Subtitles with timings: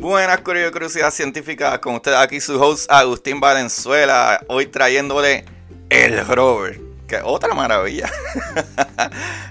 [0.00, 5.44] Buenas curiosidad científica con ustedes aquí su host Agustín Valenzuela, hoy trayéndole
[5.90, 8.08] el rover, que otra maravilla.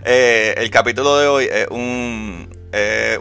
[0.09, 2.47] Eh, el capítulo de hoy es un,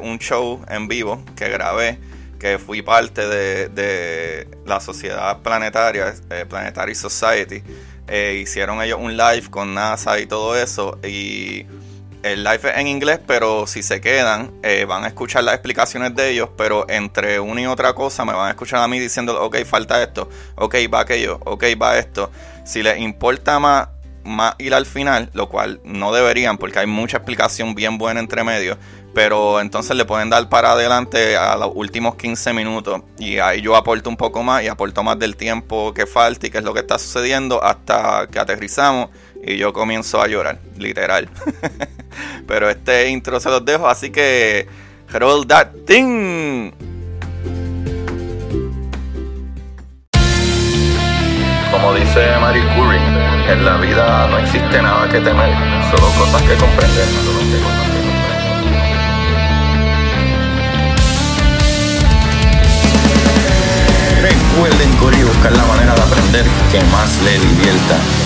[0.01, 1.99] un show en vivo que grabé,
[2.39, 7.65] que fui parte de, la sociedad planetaria, eh, Planetary Society.
[8.07, 11.67] Eh, hicieron ellos un live con NASA y todo eso y
[12.23, 16.15] el live es en inglés, pero si se quedan, eh, van a escuchar las explicaciones
[16.15, 19.43] de ellos, pero entre una y otra cosa me van a escuchar a mí diciendo,
[19.43, 22.31] ok, falta esto, ok, va aquello, ok, va esto.
[22.65, 23.89] Si les importa más,
[24.25, 28.45] más ir al final, lo cual no deberían, porque hay mucha explicación bien buena entre
[28.45, 28.77] medio,
[29.17, 33.75] pero entonces le pueden dar para adelante a los últimos 15 minutos y ahí yo
[33.75, 36.75] aporto un poco más y aporto más del tiempo que falta y qué es lo
[36.75, 39.09] que está sucediendo hasta que aterrizamos
[39.47, 41.29] y yo comienzo a llorar, literal.
[42.49, 44.67] Pero este intro se los dejo, así que
[45.13, 46.73] roll that thing.
[51.71, 52.99] Como dice Marie Curie,
[53.53, 55.51] en la vida no existe nada que temer,
[55.91, 57.07] solo cosas que comprender.
[64.23, 68.26] Recuerden correr y buscar la manera de aprender que más le divierta.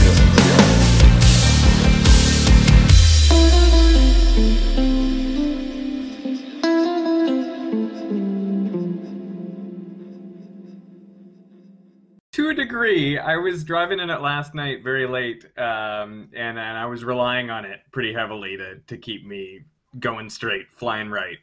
[12.71, 13.19] Agree.
[13.19, 17.49] I was driving in it last night very late, um, and, and I was relying
[17.49, 19.65] on it pretty heavily to, to keep me
[19.99, 21.37] going straight, flying right.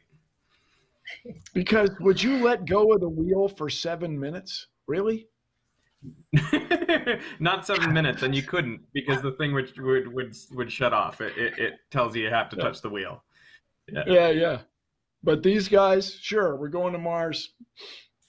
[1.53, 4.67] Because would you let go of the wheel for seven minutes?
[4.87, 5.27] Really?
[7.39, 11.19] Not seven minutes, and you couldn't because the thing would would would, would shut off.
[11.19, 12.63] It, it, it tells you you have to yeah.
[12.63, 13.23] touch the wheel.
[13.91, 14.03] Yeah.
[14.07, 14.57] yeah, yeah.
[15.23, 17.53] But these guys, sure, we're going to Mars.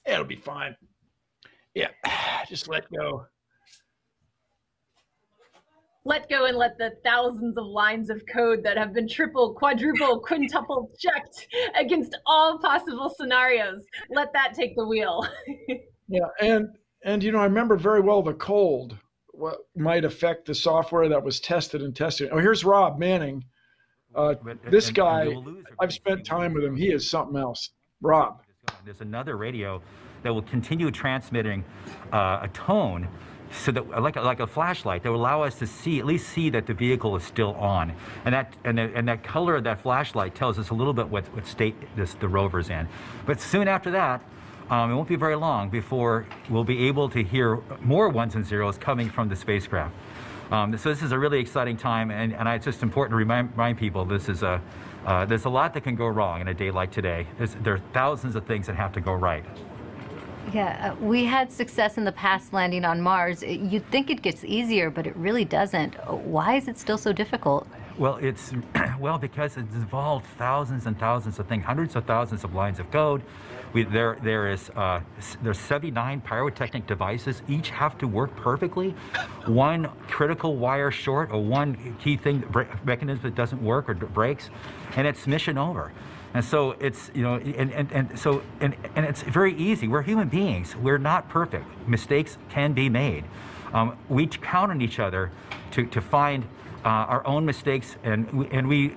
[0.06, 0.74] It'll be fine.
[1.74, 1.88] Yeah,
[2.48, 3.26] just let go.
[6.04, 10.20] Let go and let the thousands of lines of code that have been triple, quadruple,
[10.26, 11.46] quintuple checked
[11.78, 13.84] against all possible scenarios.
[14.08, 15.26] Let that take the wheel.
[16.08, 16.68] yeah, and
[17.04, 18.96] and you know I remember very well the cold.
[19.32, 22.30] What might affect the software that was tested and tested.
[22.32, 23.44] Oh, here's Rob Manning.
[24.14, 24.34] Uh,
[24.68, 25.32] this guy,
[25.78, 26.76] I've spent time with him.
[26.76, 27.70] He is something else.
[28.02, 28.42] Rob.
[28.84, 29.80] There's another radio
[30.22, 31.64] that will continue transmitting
[32.12, 33.08] uh, a tone
[33.52, 36.28] so that like a, like a flashlight that will allow us to see at least
[36.28, 37.92] see that the vehicle is still on
[38.24, 41.08] and that and, the, and that color of that flashlight tells us a little bit
[41.08, 42.86] what, what state this the rover's in
[43.26, 44.22] but soon after that
[44.70, 48.46] um, it won't be very long before we'll be able to hear more ones and
[48.46, 49.94] zeros coming from the spacecraft
[50.52, 53.50] um, so this is a really exciting time and, and it's just important to remind,
[53.50, 54.62] remind people this is a
[55.06, 57.26] uh, there's a lot that can go wrong in a day like today.
[57.38, 59.44] There's, there are thousands of things that have to go right.
[60.52, 63.42] Yeah, uh, we had success in the past landing on Mars.
[63.42, 65.94] You'd think it gets easier, but it really doesn't.
[66.08, 67.68] Why is it still so difficult?
[67.98, 68.52] Well, it's
[68.98, 72.90] well because it's involved thousands and thousands of things, hundreds of thousands of lines of
[72.90, 73.22] code.
[73.72, 75.00] We, there, there is uh,
[75.42, 77.42] there's 79 pyrotechnic devices.
[77.48, 78.90] Each have to work perfectly.
[79.46, 82.42] One critical wire short, or one key thing
[82.84, 84.50] mechanism that doesn't work or breaks,
[84.96, 85.92] and it's mission over.
[86.34, 89.88] And so it's, you know, and, and, and so, and, and it's very easy.
[89.88, 90.76] We're human beings.
[90.76, 91.66] We're not perfect.
[91.88, 93.24] Mistakes can be made.
[93.72, 95.30] Um, we count on each other
[95.72, 96.44] to, to find
[96.84, 98.94] uh, our own mistakes, and we, and we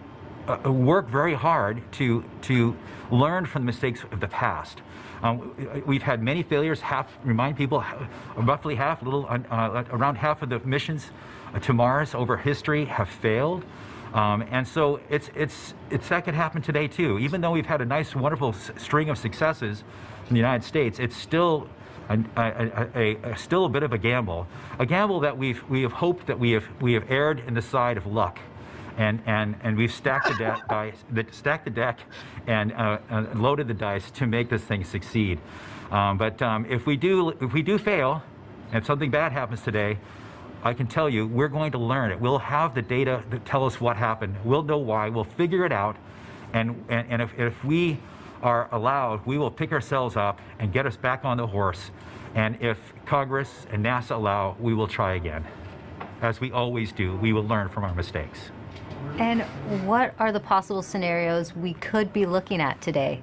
[0.47, 2.75] uh, work very hard to, to
[3.11, 4.81] learn from the mistakes of the past.
[5.21, 6.81] Um, we've had many failures.
[6.81, 7.83] Half remind people,
[8.35, 11.11] roughly half, little uh, around half of the missions
[11.61, 13.63] to Mars over history have failed.
[14.13, 17.17] Um, and so it's, it's, it's that could happen today too.
[17.19, 19.83] Even though we've had a nice, wonderful string of successes
[20.27, 21.67] in the United States, it's still
[22.09, 24.45] a, a, a, a, still a bit of a gamble.
[24.77, 27.61] A gamble that we've, we have hoped that we have, we have erred in the
[27.61, 28.39] side of luck.
[28.97, 30.67] And, and, and we've stacked the, deck,
[31.11, 31.99] the, stacked the deck
[32.45, 32.99] and uh,
[33.33, 35.39] loaded the dice to make this thing succeed.
[35.89, 38.21] Um, but um, if, we do, if we do fail,
[38.71, 39.97] and something bad happens today,
[40.65, 42.19] I can tell you, we're going to learn it.
[42.19, 44.35] We'll have the data that tell us what happened.
[44.45, 45.09] We'll know why.
[45.09, 45.97] We'll figure it out.
[46.53, 47.99] And, and, and if, if we
[48.41, 51.91] are allowed, we will pick ourselves up and get us back on the horse.
[52.33, 55.45] And if Congress and NASA allow, we will try again.
[56.21, 58.39] As we always do, we will learn from our mistakes.
[59.17, 59.41] And
[59.85, 63.21] what are the possible scenarios we could be looking at today?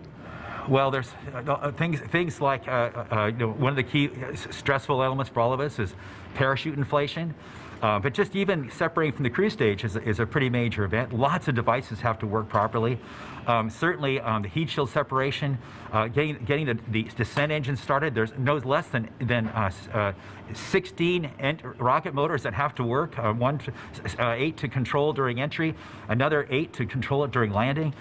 [0.68, 4.10] Well, there's uh, uh, things things like uh, uh, you know, one of the key
[4.50, 5.94] stressful elements for all of us is
[6.34, 7.34] parachute inflation.
[7.82, 11.14] Uh, but just even separating from the cruise stage is, is, a pretty major event.
[11.14, 12.98] Lots of devices have to work properly.
[13.46, 15.56] Um, certainly, um, the heat shield separation,
[15.90, 18.14] uh, getting getting the, the, descent engine started.
[18.14, 20.12] There's no less than than uh, uh
[20.52, 21.30] 16
[21.78, 23.18] rocket motors that have to work.
[23.18, 23.72] Uh, one, to,
[24.18, 25.74] uh, eight to control during entry,
[26.08, 27.94] another eight to control it during landing.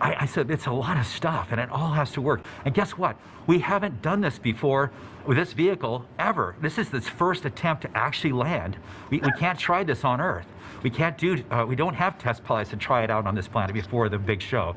[0.00, 2.44] I, I, said, it's a lot of stuff and it all has to work.
[2.64, 3.16] And guess what?
[3.46, 4.90] We haven't done this before
[5.26, 6.56] with this vehicle ever.
[6.60, 8.78] This is this first attempt to actually land.
[9.10, 10.46] We, we can't try this on Earth.
[10.82, 13.48] We can't do, uh, we don't have test pilots to try it out on this
[13.48, 14.74] planet before the big show.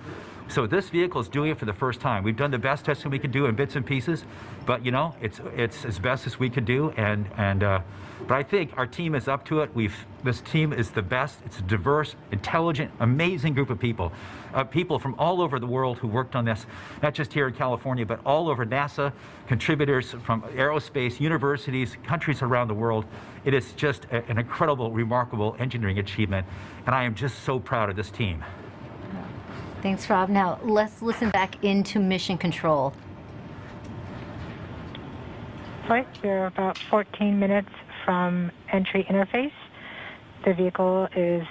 [0.53, 2.23] So this vehicle is doing it for the first time.
[2.23, 4.23] We've done the best testing we could do in bits and pieces,
[4.67, 6.91] but you know, it's it's as best as we could do.
[6.91, 7.79] And and uh,
[8.27, 9.73] but I think our team is up to it.
[9.73, 11.39] We've this team is the best.
[11.44, 14.11] It's a diverse, intelligent, amazing group of people,
[14.53, 16.67] uh, people from all over the world who worked on this,
[17.01, 19.11] not just here in California, but all over NASA,
[19.47, 23.05] contributors from aerospace, universities, countries around the world.
[23.44, 26.45] It is just a, an incredible, remarkable engineering achievement,
[26.85, 28.44] and I am just so proud of this team.
[29.83, 30.30] Thanks, Rob.
[30.30, 32.94] Now let's listen back into mission control.
[35.85, 37.68] Flight, we're about 14 minutes
[38.06, 39.51] from entry interface.
[40.45, 41.44] The vehicle is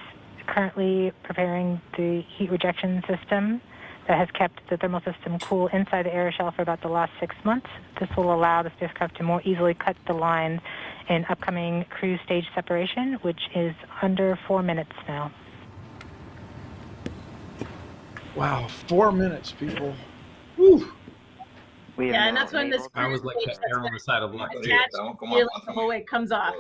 [0.46, 3.60] currently preparing the heat rejection system
[4.08, 7.36] that has kept the thermal system cool inside the aeroshell for about the last six
[7.44, 7.68] months.
[8.00, 10.58] This will allow the spacecraft to more easily cut the line
[11.10, 15.30] in upcoming cruise stage separation, which is under four minutes now.
[18.36, 19.94] Wow, four minutes, people.
[20.56, 20.90] Woo.
[21.98, 22.88] yeah, and that's when this.
[22.94, 24.50] I was like that hair on the side of luck.
[24.62, 25.14] The
[25.68, 26.54] whole way comes off.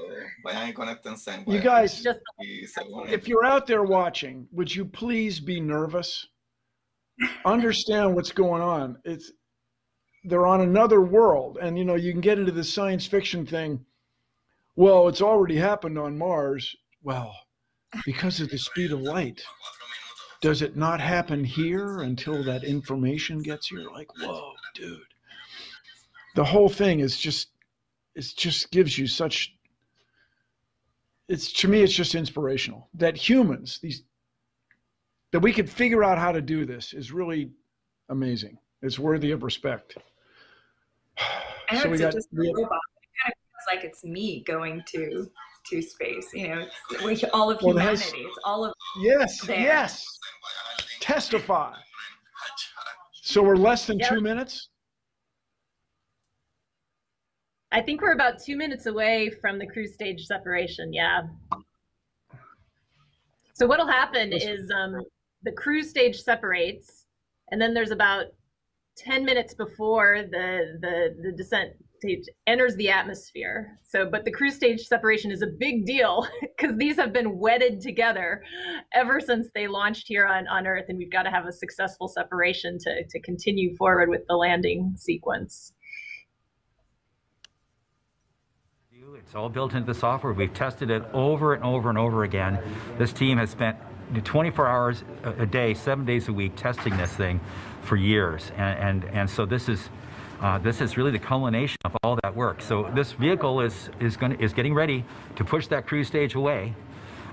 [1.46, 2.06] You guys,
[2.38, 6.26] if you're out there watching, would you please be nervous?
[7.44, 8.98] Understand what's going on.
[9.04, 9.32] It's
[10.24, 13.84] they're on another world, and you know you can get into the science fiction thing.
[14.76, 16.74] Well, it's already happened on Mars.
[17.02, 17.34] Well,
[18.04, 19.42] because of the speed of light
[20.42, 23.86] does it not happen here until that information gets here?
[23.90, 25.00] Like, whoa, dude.
[26.34, 27.48] The whole thing is just,
[28.16, 29.54] it just gives you such,
[31.28, 34.02] it's to me, it's just inspirational that humans, these,
[35.30, 37.52] that we could figure out how to do this is really
[38.08, 38.58] amazing.
[38.82, 39.96] It's worthy of respect.
[41.70, 42.62] I so we got, just we, robot.
[42.62, 45.30] It kind of feels like it's me going to
[45.70, 46.28] to space.
[46.34, 48.02] You know, it's all of well, humanity.
[48.02, 49.60] Has, it's all of yes, there.
[49.60, 50.06] yes
[51.02, 51.74] testify.
[53.12, 54.08] So we're less than yep.
[54.08, 54.68] two minutes?
[57.72, 60.92] I think we're about two minutes away from the cruise stage separation.
[60.92, 61.22] Yeah.
[63.54, 65.02] So what'll happen is um,
[65.42, 67.06] the cruise stage separates,
[67.50, 68.26] and then there's about
[68.96, 73.78] 10 minutes before the, the, the descent stage enters the atmosphere.
[73.84, 77.80] So, but the cruise stage separation is a big deal because these have been wedded
[77.80, 78.42] together
[78.92, 82.08] ever since they launched here on, on Earth, and we've got to have a successful
[82.08, 85.72] separation to, to continue forward with the landing sequence.
[89.14, 90.32] It's all built into the software.
[90.32, 92.58] We've tested it over and over and over again.
[92.98, 93.76] This team has spent
[94.24, 97.40] 24 hours a day, seven days a week, testing this thing
[97.82, 98.50] for years.
[98.56, 99.90] And, and, and so this is
[100.42, 102.60] uh, this is really the culmination of all that work.
[102.60, 105.04] So this vehicle is is going is getting ready
[105.36, 106.74] to push that cruise stage away.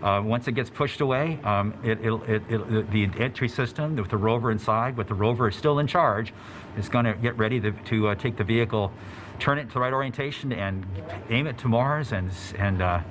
[0.04, 4.16] Uh, once it gets pushed away, um, it, it, it, the entry system with the
[4.16, 6.34] rover inside, with the rover still in charge,
[6.78, 8.94] is going to get ready to, to uh, take the vehicle,
[9.40, 10.86] turn it to the right orientation, and
[11.30, 13.02] aim it to Mars and and uh,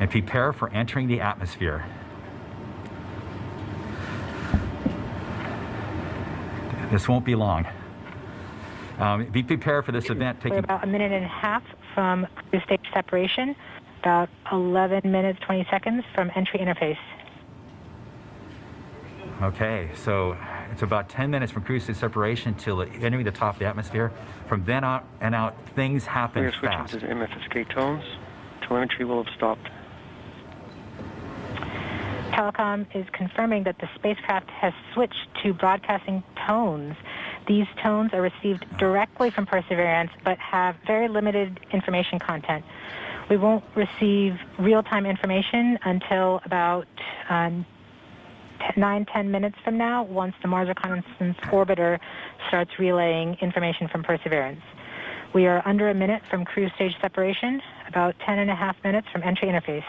[0.00, 1.84] and prepare for entering the atmosphere.
[6.90, 7.66] This won't be long.
[9.02, 10.38] Um, be prepared for this event.
[10.40, 13.56] Taking We're about a minute and a half from cruise stage separation,
[14.00, 16.98] about 11 minutes 20 seconds from entry interface.
[19.42, 20.36] Okay, so
[20.70, 24.12] it's about 10 minutes from cruise stage separation till entering the top of the atmosphere.
[24.48, 26.92] From then on and out, things happen We're fast.
[26.92, 28.04] switching to MFSK tones.
[28.60, 29.68] Telemetry will have stopped.
[32.30, 36.94] Telecom is confirming that the spacecraft has switched to broadcasting tones
[37.46, 42.64] these tones are received directly from Perseverance but have very limited information content.
[43.30, 46.86] We won't receive real-time information until about
[47.28, 47.50] uh,
[48.76, 51.98] nine, ten minutes from now once the Mars Reconnaissance Orbiter
[52.48, 54.60] starts relaying information from Perseverance.
[55.34, 59.08] We are under a minute from cruise stage separation, about ten and a half minutes
[59.10, 59.84] from entry interface.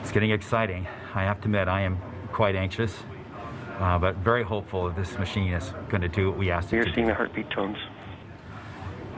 [0.00, 0.86] It's getting exciting.
[1.14, 1.98] I have to admit, I am
[2.32, 3.04] quite anxious,
[3.78, 6.76] uh, but very hopeful that this machine is going to do what we asked it
[6.76, 7.76] You're to seeing the heartbeat tones.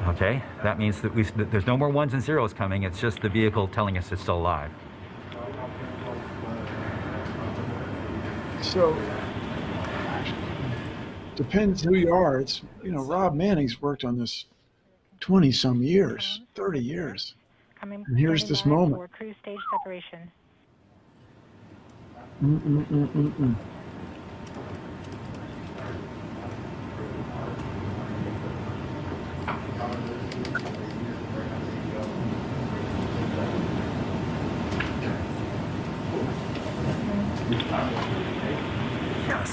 [0.08, 2.84] Okay, that means that, we, that there's no more ones and zeros coming.
[2.84, 4.70] It's just the vehicle telling us it's still alive.
[8.62, 8.96] So
[11.34, 12.40] depends who you are.
[12.40, 14.46] It's you know Rob Manning's worked on this
[15.20, 17.34] twenty some years, thirty years.
[17.82, 18.96] And here's this moment.
[18.96, 20.30] For cruise stage separation.
[22.42, 23.54] Mm-mm-mm-mm-mm.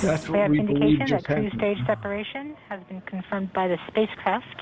[0.04, 1.76] That's We what have we believe indication just that cruise happened.
[1.78, 4.62] stage separation has been confirmed by the spacecraft.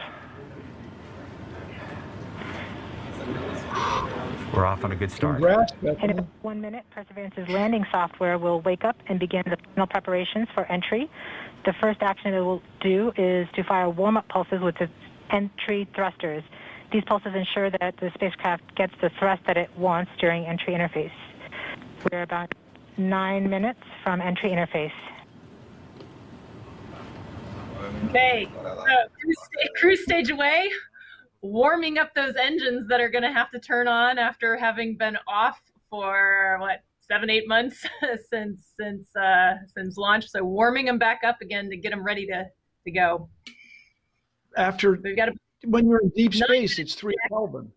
[4.53, 5.37] We're off on a good start.
[5.41, 9.87] Congrats, In about one minute, Perseverance's landing software will wake up and begin the final
[9.87, 11.09] preparations for entry.
[11.65, 14.91] The first action it will do is to fire warm-up pulses with its
[15.29, 16.43] entry thrusters.
[16.91, 21.11] These pulses ensure that the spacecraft gets the thrust that it wants during entry interface.
[22.11, 22.53] We're about
[22.97, 24.91] nine minutes from entry interface.
[28.11, 28.45] Okay,
[29.21, 29.37] cruise,
[29.77, 30.69] cruise stage away,
[31.41, 35.17] warming up those engines that are going to have to turn on after having been
[35.29, 37.85] off for what seven, eight months
[38.29, 40.29] since since uh, since launch.
[40.29, 42.47] So warming them back up again to get them ready to
[42.83, 43.29] to go.
[44.57, 47.71] After We've got to when you're in deep space, it's three Kelvin.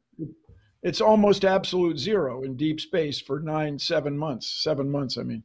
[0.82, 4.64] It's almost absolute zero in deep space for nine, seven months.
[4.64, 5.44] Seven months, I mean.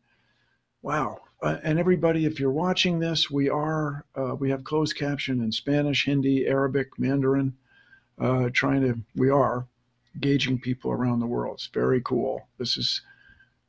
[0.81, 1.19] Wow.
[1.41, 5.51] Uh, and everybody, if you're watching this, we are uh, we have closed caption in
[5.51, 7.53] Spanish, Hindi, Arabic, Mandarin.
[8.19, 9.65] Uh, trying to, we are
[10.19, 11.55] gauging people around the world.
[11.55, 12.47] It's very cool.
[12.57, 13.01] This is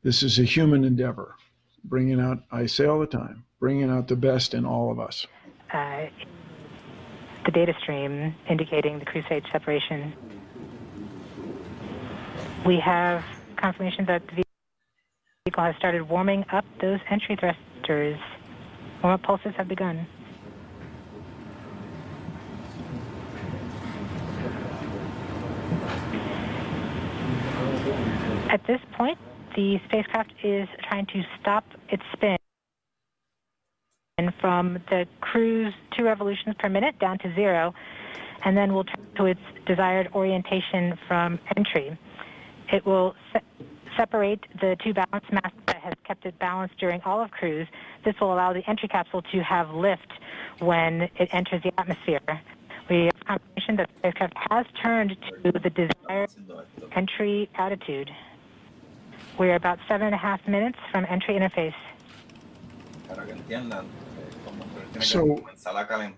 [0.03, 1.37] this is a human endeavor,
[1.85, 2.39] bringing out.
[2.51, 5.27] I say all the time, bringing out the best in all of us.
[5.73, 6.07] Uh,
[7.45, 10.13] the data stream indicating the cruise stage separation.
[12.67, 13.25] We have
[13.57, 14.43] confirmation that the
[15.47, 18.21] vehicle has started warming up those entry thrusters.
[19.03, 20.07] Warm-up pulses have begun.
[28.51, 29.17] At this point,
[29.57, 32.37] the spacecraft is trying to stop its spin
[34.43, 37.73] from the cruise two revolutions per minute down to zero,
[38.45, 41.99] and then will turn to its desired orientation from entry.
[42.71, 43.41] It will se-
[44.01, 47.69] separate the two balance masses that has kept it balanced during all of cruise.
[48.03, 50.11] This will allow the entry capsule to have lift
[50.59, 52.21] when it enters the atmosphere.
[52.89, 56.31] We have confirmation that the spacecraft has turned to the desired
[56.93, 58.11] entry attitude.
[59.39, 61.75] We're about seven and a half minutes from entry interface.
[65.01, 65.39] So,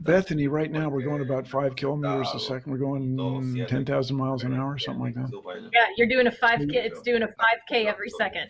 [0.00, 2.72] Bethany, right now we're going about five kilometers a second.
[2.72, 5.70] We're going 10,000 miles an hour, something like that.
[5.72, 6.74] Yeah, you're doing a 5K.
[6.74, 8.48] It's doing a 5K every second.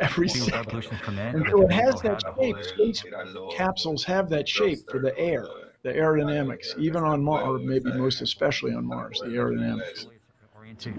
[0.00, 0.52] Every two second.
[0.66, 1.12] revolutions per.
[1.12, 2.56] And so it has that shape.
[2.62, 3.04] Space
[3.56, 5.46] capsules have that shape for the air,
[5.82, 10.06] the aerodynamics, even on Mars, or maybe most especially on Mars, the aerodynamics.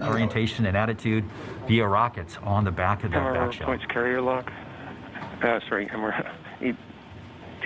[0.00, 1.22] Orientation and attitude
[1.68, 3.66] via rockets on the back of that Tower back shell.
[3.66, 4.50] points carrier lock.
[5.42, 6.14] Uh, sorry, and we're,
[6.60, 6.74] the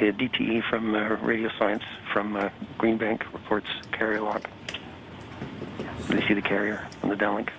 [0.00, 4.49] DTE from uh, Radio Science from uh, Green Bank reports carrier lock.
[6.09, 7.50] They see the carrier on the downlink.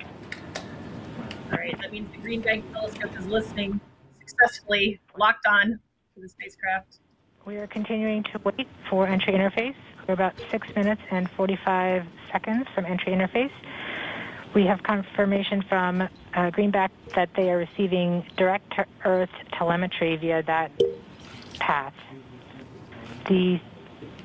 [1.51, 3.79] All right, that means the Green Bank telescope is listening
[4.19, 5.79] successfully, locked on
[6.15, 6.97] to the spacecraft.
[7.45, 9.75] We are continuing to wait for entry interface.
[10.07, 13.51] We're about six minutes and 45 seconds from entry interface.
[14.53, 20.17] We have confirmation from uh, Green Bank that they are receiving direct to Earth telemetry
[20.17, 20.71] via that
[21.59, 21.93] path.
[23.27, 23.59] The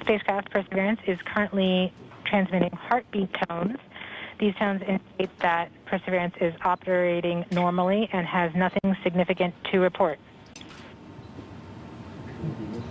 [0.00, 1.92] spacecraft Perseverance is currently
[2.24, 3.76] transmitting heartbeat tones.
[4.38, 10.18] These tones indicate that Perseverance is operating normally and has nothing significant to report.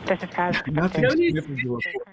[0.08, 2.08] This is as Nothing significant to report.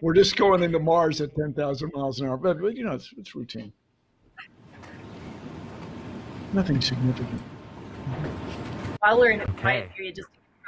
[0.00, 3.12] We're just going into Mars at 10,000 miles an hour, but, but you know, it's,
[3.16, 3.72] it's routine.
[6.52, 7.42] Nothing significant.
[9.00, 9.94] While we're in a quiet Okay.
[9.96, 10.20] period,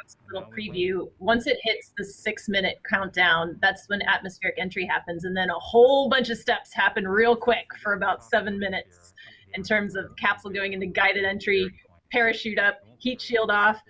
[0.07, 1.11] just a little preview.
[1.19, 5.25] Once it hits the six minute countdown, that's when atmospheric entry happens.
[5.25, 9.15] And then a whole bunch of steps happen real quick for about seven minutes
[9.55, 11.73] in terms of capsule going into guided entry,
[12.13, 13.81] parachute up, heat shield off,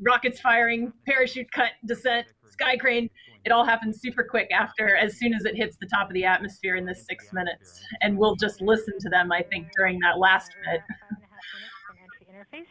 [0.00, 3.10] rockets firing, parachute cut, descent, sky crane.
[3.44, 6.24] It all happens super quick after, as soon as it hits the top of the
[6.24, 7.80] atmosphere in this six minutes.
[8.00, 10.82] And we'll just listen to them, I think, during that last bit.
[12.38, 12.66] interface.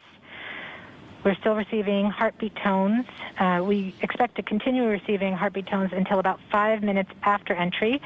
[1.24, 3.06] We're still receiving heartbeat tones.
[3.40, 8.02] Uh, we expect to continue receiving heartbeat tones until about five minutes after entry.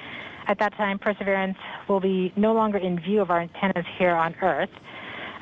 [0.48, 4.36] At that time, Perseverance will be no longer in view of our antennas here on
[4.42, 4.70] Earth.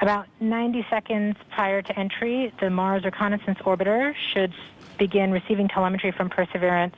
[0.01, 4.53] About 90 seconds prior to entry, the Mars Reconnaissance Orbiter should
[4.97, 6.95] begin receiving telemetry from Perseverance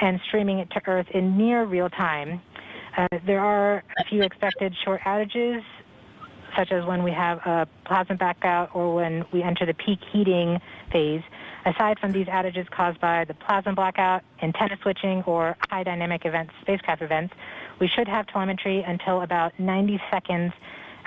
[0.00, 2.40] and streaming it to Earth in near real time.
[2.96, 5.62] Uh, there are a few expected short outages,
[6.56, 10.60] such as when we have a plasma blackout or when we enter the peak heating
[10.92, 11.22] phase.
[11.64, 16.52] Aside from these outages caused by the plasma blackout, antenna switching, or high dynamic events,
[16.60, 17.34] spacecraft events,
[17.80, 20.52] we should have telemetry until about 90 seconds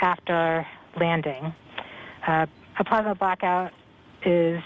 [0.02, 0.66] after
[1.00, 1.54] landing.
[2.28, 2.46] Uh,
[2.78, 3.72] a plasma blackout
[4.26, 4.62] is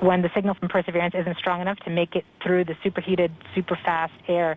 [0.00, 3.76] when the signal from Perseverance isn't strong enough to make it through the superheated, super
[3.84, 4.56] fast air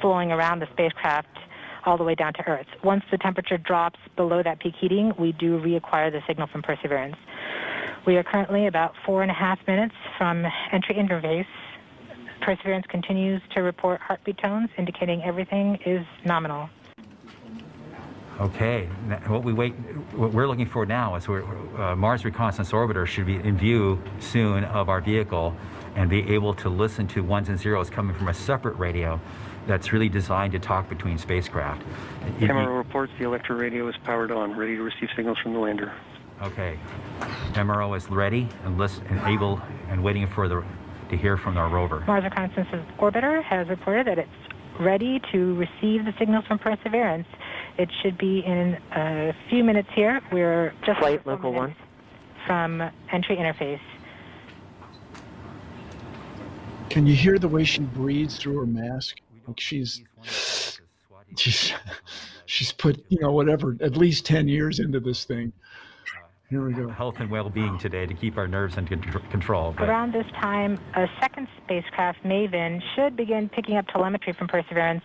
[0.00, 1.28] flowing around the spacecraft
[1.84, 2.66] all the way down to Earth.
[2.82, 7.16] Once the temperature drops below that peak heating, we do reacquire the signal from Perseverance.
[8.06, 11.46] We are currently about four and a half minutes from entry interface.
[12.40, 16.68] Perseverance continues to report heartbeat tones, indicating everything is nominal.
[18.40, 18.86] Okay,
[19.28, 19.72] what we wait,
[20.14, 21.44] what we're looking for now is we're,
[21.80, 25.54] uh, Mars Reconnaissance Orbiter should be in view soon of our vehicle
[25.94, 29.20] and be able to listen to ones and zeros coming from a separate radio
[29.66, 31.82] that's really designed to talk between spacecraft.
[32.40, 35.92] Camera reports the Electra radio is powered on, ready to receive signals from the lander.
[36.42, 36.78] Okay,
[37.52, 40.64] MRO is ready and, list, and able and waiting for the
[41.10, 42.00] to hear from our rover.
[42.06, 47.28] Mars Reconnaissance Orbiter has reported that it's ready to receive the signals from Perseverance.
[47.78, 50.20] It should be in a few minutes here.
[50.32, 51.76] We're just flight local one
[52.46, 53.80] from entry interface.
[56.88, 59.20] Can you hear the way she breathes through her mask?
[59.46, 60.02] Like she's
[61.36, 61.72] she's
[62.46, 65.52] she's put you know whatever at least ten years into this thing.
[66.48, 66.86] Here we go.
[66.86, 68.94] Health and well-being today to keep our nerves under
[69.30, 69.74] control.
[69.74, 69.88] But...
[69.88, 75.02] Around this time, a second spacecraft, Maven, should begin picking up telemetry from Perseverance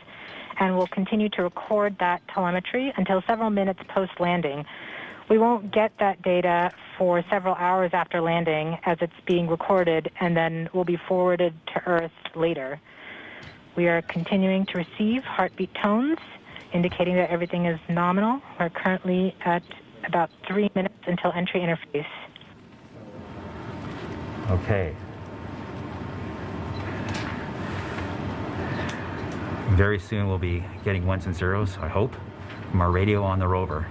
[0.60, 4.65] and will continue to record that telemetry until several minutes post-landing.
[5.30, 10.36] We won't get that data for several hours after landing as it's being recorded and
[10.36, 12.80] then will be forwarded to Earth later.
[13.77, 16.17] We are continuing to receive heartbeat tones,
[16.73, 18.41] indicating that everything is nominal.
[18.59, 19.61] We're currently at
[20.03, 22.07] about three minutes until entry interface.
[24.49, 24.95] Okay.
[29.75, 32.15] Very soon we'll be getting ones and zeros, I hope,
[32.71, 33.85] from our radio on the rover.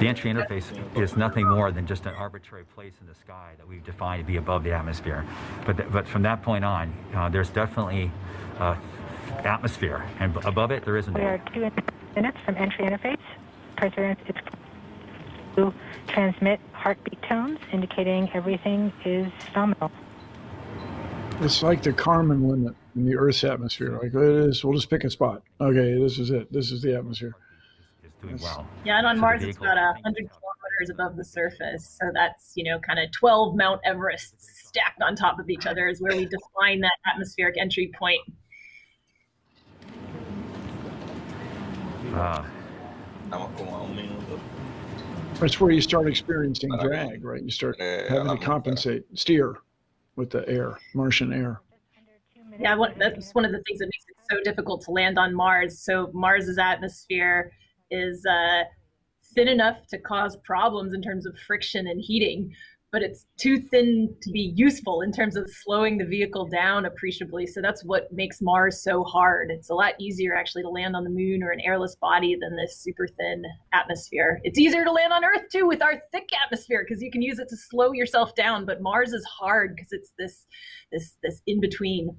[0.00, 0.64] The entry interface
[0.96, 4.26] is nothing more than just an arbitrary place in the sky that we've defined to
[4.26, 5.26] be above the atmosphere.
[5.66, 8.10] But, th but from that point on, uh, there's definitely
[8.58, 8.76] uh,
[9.44, 11.12] atmosphere, and above it there isn't.
[11.12, 11.70] We are two
[12.16, 13.20] minutes from entry interface.
[13.76, 14.36] Perseverance is
[15.56, 15.74] to
[16.08, 19.90] transmit heartbeat tones, indicating everything is nominal.
[21.42, 23.98] It's like the Kármán limit in the Earth's atmosphere.
[24.02, 25.42] Like it is, we'll just pick a spot.
[25.60, 26.50] Okay, this is it.
[26.50, 27.36] This is the atmosphere
[28.22, 28.66] doing well.
[28.84, 32.52] Yeah, and on so Mars it's about a hundred kilometers above the surface, so that's
[32.54, 36.16] you know kind of twelve Mount Everests stacked on top of each other is where
[36.16, 38.20] we define that atmospheric entry point.
[42.14, 42.44] Uh,
[45.38, 47.42] that's where you start experiencing drag, right?
[47.42, 49.56] You start having to compensate, steer
[50.16, 51.60] with the air, Martian air.
[52.58, 55.78] Yeah, that's one of the things that makes it so difficult to land on Mars.
[55.78, 57.52] So Mars's atmosphere
[57.90, 58.64] is uh,
[59.34, 62.52] thin enough to cause problems in terms of friction and heating,
[62.92, 67.46] but it's too thin to be useful in terms of slowing the vehicle down appreciably.
[67.46, 69.50] So that's what makes Mars so hard.
[69.50, 72.56] It's a lot easier actually to land on the moon or an airless body than
[72.56, 74.40] this super thin atmosphere.
[74.42, 77.38] It's easier to land on Earth too with our thick atmosphere because you can use
[77.38, 80.46] it to slow yourself down, but Mars is hard because it's this
[80.90, 82.16] this this in between.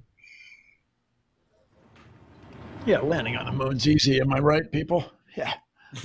[2.85, 4.21] Yeah, landing on the moon's easy.
[4.21, 5.05] Am I right, people?
[5.35, 5.53] Yeah.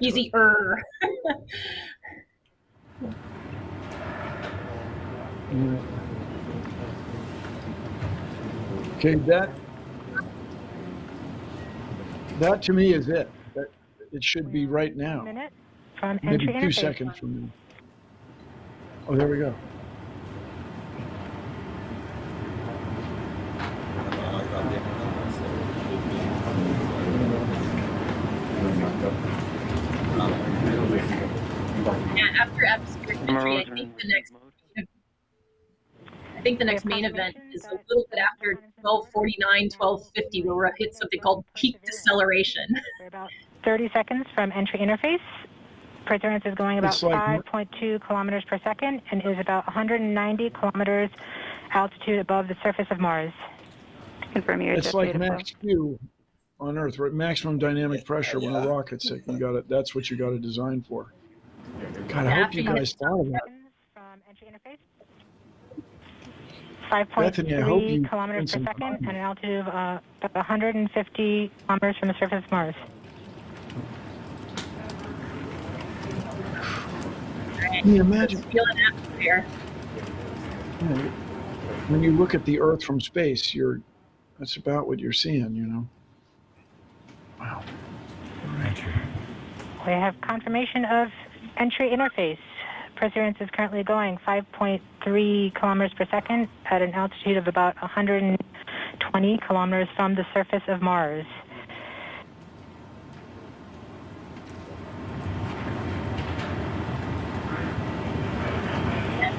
[0.00, 0.82] Easier.
[8.96, 9.50] okay, that
[12.40, 13.30] that to me is it.
[13.54, 13.68] That
[14.12, 15.22] it should be right now.
[15.22, 15.52] Minute
[15.98, 17.48] from Maybe two seconds from now.
[19.08, 19.54] Oh, there we go.
[32.54, 34.32] After atmospheric entry, I think the next
[36.42, 40.94] think the next main event is a little bit after 1249, 1250, where we're hit
[40.94, 42.66] something called peak deceleration.
[43.00, 43.30] We're about
[43.64, 45.22] 30 seconds from entry interface.
[46.04, 51.08] Perseverance is going about 5.2 kilometers per second and is about 190 kilometers
[51.72, 53.32] altitude above the surface of Mars.
[54.34, 55.98] Confirm your It's like max Q
[56.60, 57.12] on Earth, right?
[57.12, 59.22] Maximum dynamic pressure when a rocket's sick.
[59.26, 59.66] You got it.
[59.70, 61.14] That's what you got to design for.
[62.08, 63.42] God, I hope you guys thought of that.
[63.94, 64.78] From entry interface.
[66.90, 72.44] 5.3 kilometers per second and an altitude of uh, about 150 kilometers from the surface
[72.44, 72.74] of Mars.
[77.58, 78.42] Can you imagine?
[78.44, 79.42] Feel an atmosphere.
[81.88, 83.80] When you look at the Earth from space, you're
[84.38, 85.88] that's about what you're seeing, you know.
[87.38, 87.62] Wow.
[89.86, 91.08] We have confirmation of
[91.56, 92.38] entry interface.
[92.96, 99.88] Perseverance is currently going 5.3 kilometers per second at an altitude of about 120 kilometers
[99.96, 101.26] from the surface of Mars.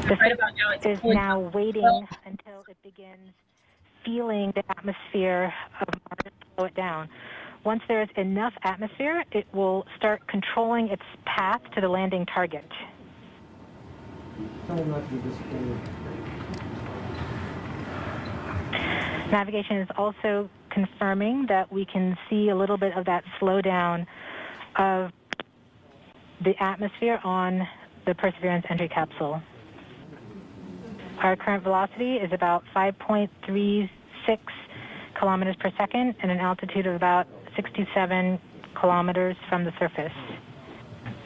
[0.08, 3.32] The right about now, is now waiting until it begins
[4.06, 5.52] feeling the atmosphere
[5.82, 7.10] of Mars slow it down.
[7.66, 12.64] Once there is enough atmosphere, it will start controlling its path to the landing target.
[19.32, 24.06] Navigation is also confirming that we can see a little bit of that slowdown
[24.76, 25.12] of
[26.44, 27.68] the atmosphere on
[28.06, 29.42] the Perseverance entry capsule.
[31.18, 33.90] Our current velocity is about 5.36
[35.18, 38.40] kilometers per second and an altitude of about 67
[38.76, 40.12] kilometers from the surface.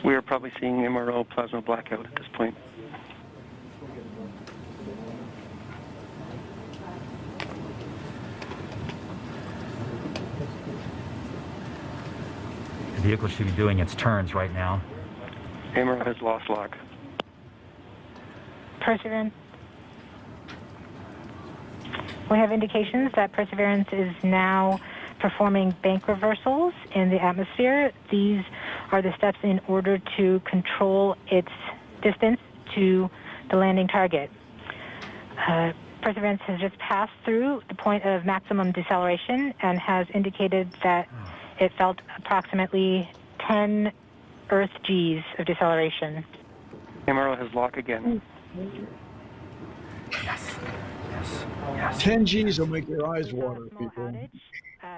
[0.03, 2.55] We are probably seeing MRO plasma blackout at this point.
[12.95, 14.81] The vehicle should be doing its turns right now.
[15.73, 16.77] MRO has lost lock.
[18.81, 19.33] Perseverance.
[22.29, 24.79] We have indications that Perseverance is now
[25.19, 27.91] performing bank reversals in the atmosphere.
[28.09, 28.43] These
[28.91, 31.51] are the steps in order to control its
[32.01, 32.39] distance
[32.75, 33.09] to
[33.49, 34.29] the landing target.
[35.47, 41.09] Uh, Perseverance has just passed through the point of maximum deceleration and has indicated that
[41.59, 43.09] it felt approximately
[43.45, 43.91] 10
[44.49, 46.23] Earth Gs of deceleration.
[47.07, 48.21] MRO has lock again.
[50.23, 50.55] Yes.
[51.11, 51.45] Yes.
[51.75, 52.01] Yes.
[52.01, 54.13] 10 G's will make your eyes water, people.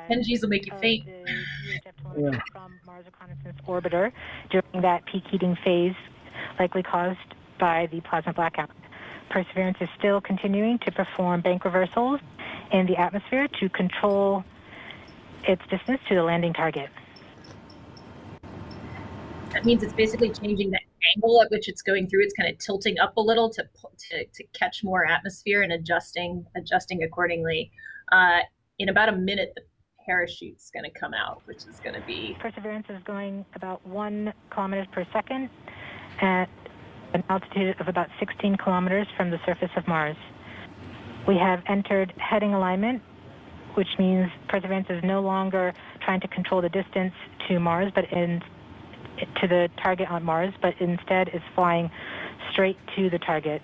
[0.08, 1.08] 10 G's will make you faint.
[1.08, 2.40] Yeah.
[2.52, 4.12] From Mars Reconnaissance Orbiter
[4.50, 5.96] during that peak heating phase,
[6.60, 7.20] likely caused
[7.60, 8.70] by the plasma blackout.
[9.30, 12.20] Perseverance is still continuing to perform bank reversals
[12.72, 14.44] in the atmosphere to control
[15.48, 16.90] its distance to the landing target.
[19.54, 20.80] That means it's basically changing the
[21.16, 22.24] angle at which it's going through.
[22.24, 26.46] It's kind of tilting up a little to to, to catch more atmosphere and adjusting
[26.56, 27.72] adjusting accordingly.
[28.12, 28.40] Uh,
[28.80, 29.62] in about a minute, the
[30.08, 32.38] parachute's going to come out, which is going to be.
[32.40, 35.50] Perseverance is going about one kilometer per second
[36.22, 36.50] at
[37.14, 40.16] an altitude of about 16 kilometers from the surface of Mars.
[41.28, 43.02] We have entered heading alignment,
[43.76, 47.14] which means Perseverance is no longer trying to control the distance
[47.48, 48.42] to Mars, but in
[49.40, 51.92] to the target on Mars, but instead is flying
[52.52, 53.62] straight to the target.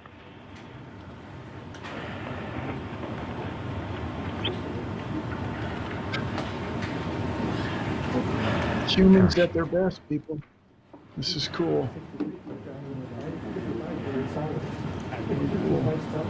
[8.88, 10.40] Humans at their best, people.
[11.18, 11.90] This is cool.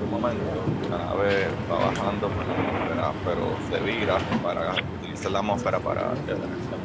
[0.01, 5.39] Un momento, la nave va bajando por la atmósfera, pero se vira para utilizar la
[5.39, 6.75] atmósfera para detenerse.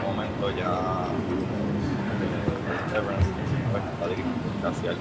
[0.00, 3.28] Un momento ya eh, Severance
[3.92, 4.96] está dirigiendo hacia el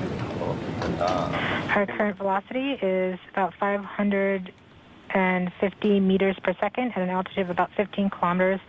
[0.91, 1.29] está
[1.75, 8.09] Our current velocity is about 550 meters per second at an altitude of about 15
[8.11, 8.59] kilometers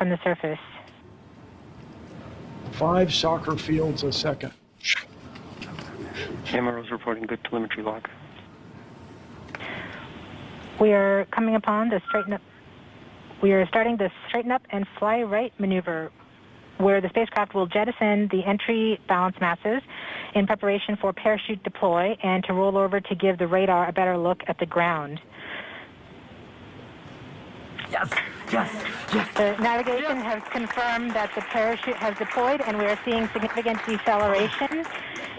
[0.00, 0.58] from the surface.
[2.72, 4.50] Five soccer fields a second.
[6.46, 8.08] MRO's reporting good telemetry log.
[10.80, 12.40] We are coming upon the straighten up.
[13.42, 16.10] We are starting the straighten up and fly right maneuver,
[16.78, 19.82] where the spacecraft will jettison the entry balance masses
[20.34, 24.16] in preparation for parachute deploy and to roll over to give the radar a better
[24.16, 25.20] look at the ground.
[27.90, 28.08] Yes.
[28.52, 28.70] Yes,
[29.14, 29.28] yes.
[29.36, 30.24] The navigation yes.
[30.24, 34.84] has confirmed that the parachute has deployed, and we are seeing significant deceleration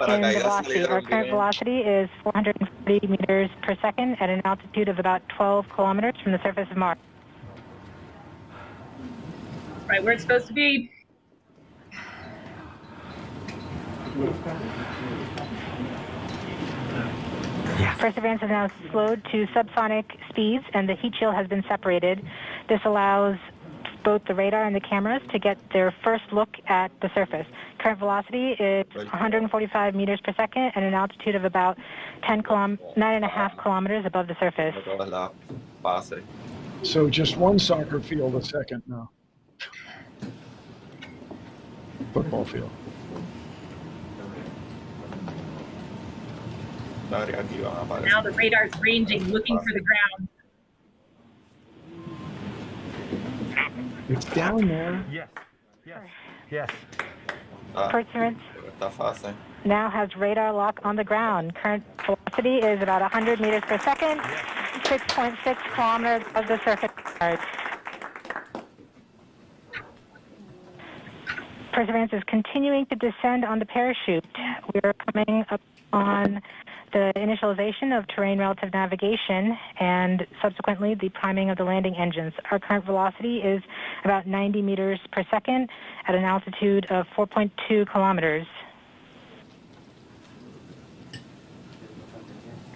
[0.08, 0.86] in the velocity.
[0.86, 6.16] Our current velocity is 440 meters per second at an altitude of about 12 kilometers
[6.24, 6.98] from the surface of Mars.
[9.88, 10.90] Right where it's supposed to be.
[17.82, 17.98] Yes.
[18.00, 22.24] Perseverance is now slowed to subsonic speeds and the heat shield has been separated.
[22.70, 23.38] This allows
[24.04, 27.48] both the radar and the cameras to get their first look at the surface.
[27.80, 31.78] Current velocity is 145 meters per second at an altitude of about
[32.24, 34.76] 10 kilom- 9.5 kilometers above the surface.
[36.84, 39.10] So just one soccer field a second now.
[42.14, 42.70] Football field.
[47.12, 50.30] Now the radar's ranging, looking for the ground.
[54.08, 55.06] It's down there.
[55.12, 55.28] Yes.
[55.86, 56.00] Yes.
[56.50, 56.70] Yes.
[57.90, 58.40] Perseverance
[59.66, 61.54] now has radar lock on the ground.
[61.56, 64.20] Current velocity is about 100 meters per second,
[64.84, 66.92] 6.6 kilometers of the surface.
[71.74, 74.26] Perseverance is continuing to descend on the parachute.
[74.74, 75.62] We are coming up
[75.94, 76.42] on
[76.92, 82.34] the initialization of terrain relative navigation and subsequently the priming of the landing engines.
[82.50, 83.62] Our current velocity is
[84.04, 85.70] about 90 meters per second
[86.08, 88.46] at an altitude of 4.2 kilometers.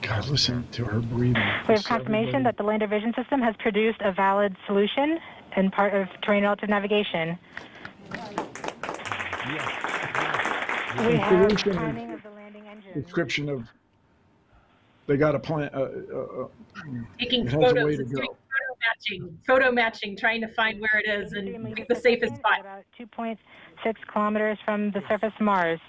[0.02, 1.42] God, listen to her breathing.
[1.68, 5.20] We have confirmation that the lander vision system has produced a valid solution
[5.56, 7.40] and part of terrain relative navigation.
[9.48, 9.86] Yes.
[11.00, 13.02] We have timing of the landing engine.
[13.02, 13.68] Description of
[15.08, 15.70] they got a plan.
[15.74, 16.48] Uh, uh, uh
[17.20, 18.36] Taking photos, photo
[18.82, 22.62] matching, photo matching, trying to find where it is and pick the safest spot.
[22.62, 23.38] About 2.6
[24.12, 25.80] kilometers from the surface of Mars.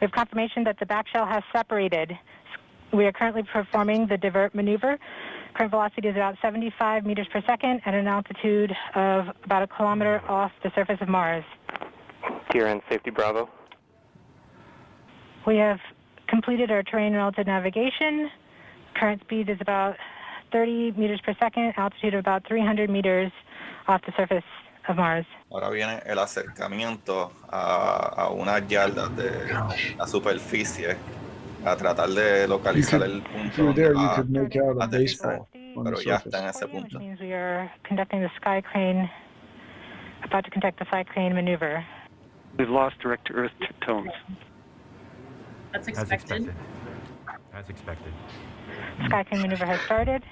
[0.00, 2.12] We have confirmation that the back shell has separated.
[2.92, 4.98] We are currently performing the divert maneuver.
[5.54, 10.20] Current velocity is about 75 meters per second at an altitude of about a kilometer
[10.28, 11.44] off the surface of Mars.
[12.50, 13.48] TRN Safety Bravo.
[15.46, 15.78] We have
[16.28, 18.30] completed our terrain relative navigation.
[18.94, 19.96] Current speed is about
[20.52, 23.32] 30 meters per second, altitude of about 300 meters
[23.88, 24.44] off the surface
[24.88, 25.26] of Mars.
[25.50, 29.52] Ahora viene el acercamiento a, a unas yardas de
[29.98, 30.96] la superficie
[31.64, 33.46] a tratar de localizar could, el punto.
[33.46, 36.26] If you were there, you could make out a baseball on Pero the ya surface.
[36.26, 36.98] está en ese punto.
[36.98, 39.10] Means we are conducting the sky crane,
[40.22, 41.84] about to conduct the sky crane maneuver.
[42.58, 43.52] We've lost direct to Earth
[43.84, 44.10] tones.
[45.72, 46.48] That's As expected.
[46.48, 46.54] expected.
[47.54, 48.12] As expected.
[49.06, 50.22] Sky crane maneuver has started.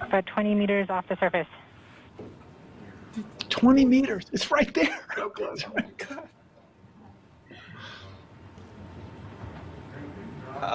[0.00, 1.46] About 20 meters off the surface.
[3.48, 4.26] 20 meters.
[4.32, 4.98] It's right there.
[5.20, 5.30] Oh,
[5.74, 6.28] my God.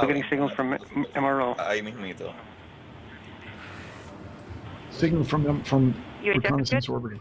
[0.01, 1.55] We're getting signals from M- MRO.
[1.57, 2.33] Ahí mismito.
[4.91, 7.19] Signal from them from reconnaissance orbiter.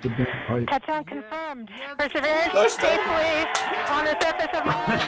[0.00, 0.66] The big pipe.
[0.68, 1.70] Touchdown confirmed.
[1.98, 3.46] Perseverance safely
[3.90, 5.06] on the surface of Mars.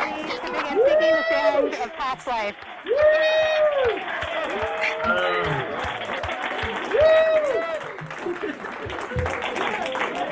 [0.00, 2.56] ready to begin seeking the sound of past life.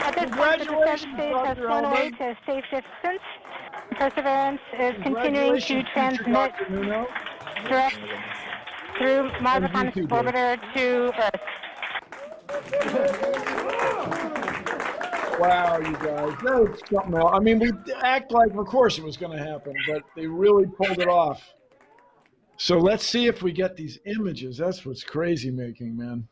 [0.00, 2.12] At this point, the descent stage has flown away Alban.
[2.18, 3.22] to safe distance.
[3.92, 7.06] Perseverance is continuing to transmit Dr.
[7.68, 7.98] Direct
[8.98, 10.06] through Mars And Reconnaissance.
[10.10, 11.40] Orbiter to Earth.
[15.38, 17.30] Wow, you guys, that was something else.
[17.32, 17.70] I mean, we
[18.02, 21.54] act like, of course, it was going to happen, but they really pulled it off.
[22.56, 24.58] So let's see if we get these images.
[24.58, 26.26] That's what's crazy making, man.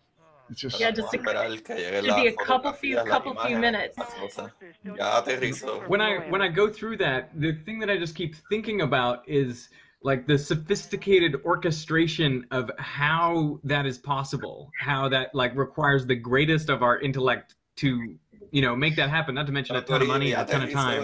[0.50, 3.58] It's just Yeah, just a, Esperar que llegue should be a couple few, couple few
[3.58, 3.96] minutes.
[3.98, 4.50] las cosas.
[4.84, 5.86] Ya aterrizó.
[5.88, 9.28] when I when I go through that, the thing that I just keep thinking about
[9.28, 9.68] is
[10.02, 16.68] like the sophisticated orchestration of how that is possible, how that like requires the greatest
[16.68, 18.16] of our intellect to
[18.56, 19.34] you know make that happen.
[19.34, 21.02] Not to mention a ton of money a ton of time.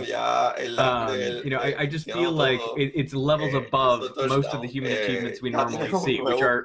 [0.78, 4.62] Um, you know, I, I just feel like it, it's levels Eh, above most of
[4.62, 6.64] the human eh, achievements we normally see, which are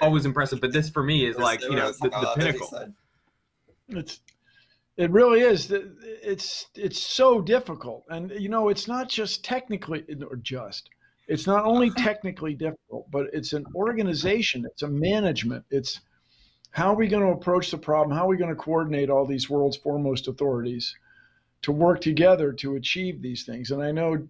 [0.00, 0.60] always impressive.
[0.60, 2.94] But this for me is like you know the, the pinnacle.
[3.88, 4.20] it's
[4.96, 10.36] it really is it's it's so difficult and you know it's not just technically or
[10.36, 10.90] just
[11.28, 16.00] it's not only technically difficult but it's an organization it's a management it's
[16.70, 19.26] how are we going to approach the problem how are we going to coordinate all
[19.26, 20.94] these world's foremost authorities
[21.62, 24.26] to work together to achieve these things and i know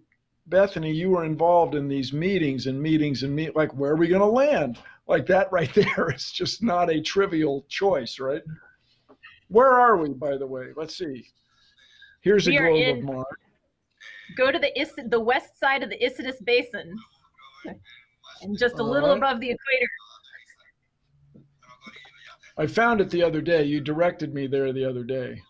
[0.46, 4.08] bethany you were involved in these meetings and meetings and meet like where are we
[4.08, 8.42] going to land like that right there is just not a trivial choice, right?
[9.48, 10.68] Where are we, by the way?
[10.76, 11.26] Let's see.
[12.20, 13.26] Here's we a globe in, of Mars.
[14.36, 16.94] Go to the Is- the west side of the Isidis Basin,
[18.42, 19.16] and just a All little right.
[19.16, 19.88] above the equator.
[22.58, 23.64] I found it the other day.
[23.64, 25.40] You directed me there the other day.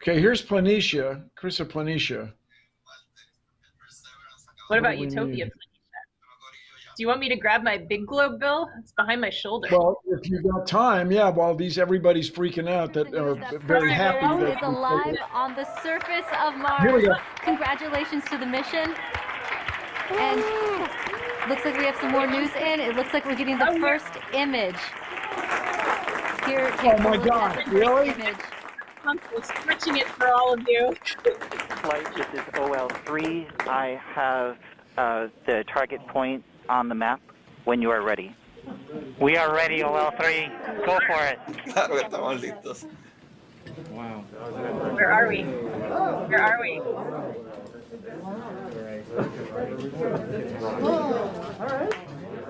[0.00, 2.32] Okay, here's Planitia, Chryse Planitia.
[4.68, 5.46] What about Utopia?
[5.46, 5.50] Planitia?
[6.96, 8.68] Do you want me to grab my big globe, Bill?
[8.78, 9.66] It's behind my shoulder.
[9.72, 11.28] Well, if you've got time, yeah.
[11.28, 14.44] While these everybody's freaking out, that uh, are very happy.
[14.44, 16.82] That is alive on the surface of Mars.
[16.82, 17.16] Here we go.
[17.42, 18.94] Congratulations to the mission.
[20.12, 20.88] And
[21.48, 22.80] looks like we have some more news in.
[22.80, 24.42] It looks like we're getting the oh, first yeah.
[24.42, 24.76] image.
[26.46, 27.66] Here, oh my God!
[27.68, 28.10] Really?
[28.10, 28.36] Image.
[29.06, 30.94] I'm stretching it for all of you.
[31.82, 33.68] Flight, this is OL3.
[33.68, 34.56] I have
[34.96, 37.20] uh, the target point on the map
[37.64, 38.34] when you are ready.
[39.20, 40.86] We are ready, OL3.
[40.86, 41.38] Go for it.
[43.64, 43.90] Claro, estamos listos.
[43.90, 44.24] Wow.
[44.94, 45.42] Where are we?
[45.42, 46.80] Where are we?
[50.82, 51.94] Oh, all right.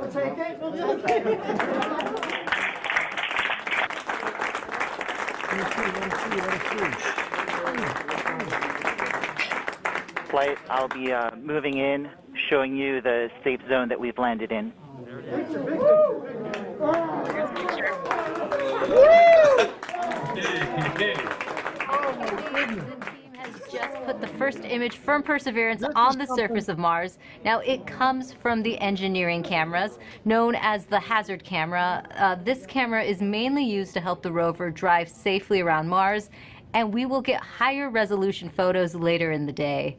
[0.01, 0.59] We'll take it.
[0.61, 1.41] We'll take it.
[10.31, 12.11] Flight, I'll be uh, moving in
[12.51, 14.73] showing you the safe zone that we've landed in.
[23.73, 27.19] Just put the first image from Perseverance on the surface of Mars.
[27.45, 32.05] Now, it comes from the engineering cameras, known as the HAZARD camera.
[32.17, 36.31] Uh, this camera is mainly used to help the rover drive safely around Mars,
[36.75, 39.97] and we will get higher resolution photos later in the day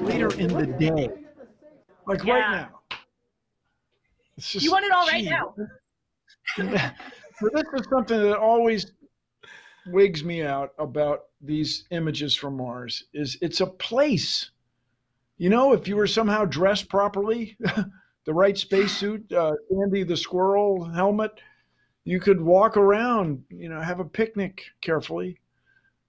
[0.00, 1.08] later in the day.
[2.06, 2.34] Like yeah.
[2.34, 2.68] right now.
[4.38, 5.54] Just, you want it all right now.
[7.38, 8.92] so this is something that always
[9.90, 14.50] wigs me out about these images from Mars is it's a place.
[15.36, 17.56] You know, if you were somehow dressed properly,
[18.24, 21.40] the right spacesuit, uh, Andy the squirrel helmet,
[22.04, 25.38] you could walk around, you know, have a picnic carefully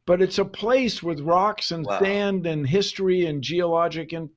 [0.10, 2.00] but it's a place with rocks and wow.
[2.00, 4.28] sand and history and geologic and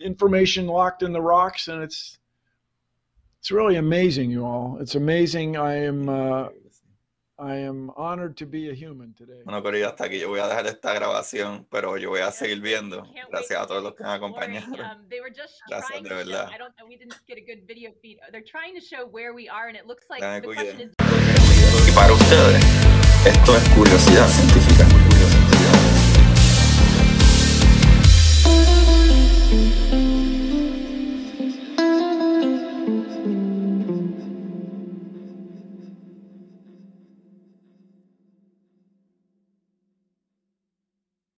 [0.00, 2.16] information locked in the rocks and it's
[3.38, 6.48] it's really amazing you all it's amazing i am uh,
[7.38, 9.42] I am honored to be a human today.
[9.44, 10.18] Bueno, pero ya hasta aquí.
[10.18, 13.06] Yo voy a dejar esta grabación, pero yo voy a seguir viendo.
[13.30, 14.72] Gracias a todos los que me acompañaron.
[14.72, 15.06] Um,
[15.68, 16.48] Gracias, de verdad.
[16.50, 18.18] I don't, we didn't get a good video feed.
[18.32, 20.94] They're trying to show where we are, and it looks like the question is...
[21.86, 22.64] Y para ustedes,
[23.26, 24.95] esto es curiosidad científica.